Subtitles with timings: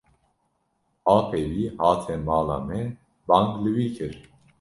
[1.17, 2.81] Apê wî hate mala me
[3.27, 4.13] bang li wî kir.